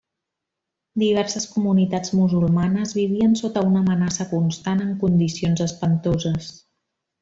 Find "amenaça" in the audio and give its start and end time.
3.85-4.29